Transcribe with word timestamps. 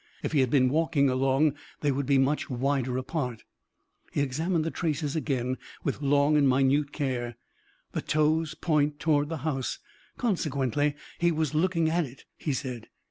If 0.23 0.31
he 0.31 0.39
had 0.39 0.49
been 0.49 0.69
walking 0.69 1.11
along 1.11 1.53
they 1.81 1.91
would 1.91 2.07
be 2.07 2.17
much 2.17 2.49
wider 2.49 2.97
apart." 2.97 3.43
He 4.11 4.21
examined 4.21 4.65
the 4.65 4.71
traces 4.71 5.15
again 5.15 5.57
with 5.83 6.01
long 6.01 6.35
and 6.37 6.49
minute 6.49 6.91
care. 6.91 7.37
"The 7.91 8.01
toes 8.01 8.55
point 8.55 8.99
toward 8.99 9.29
the 9.29 9.37
house, 9.45 9.77
consequently 10.17 10.95
he 11.19 11.31
was 11.31 11.53
looking 11.53 11.87
at 11.87 12.05
it," 12.05 12.25
he 12.35 12.51
said. 12.51 12.87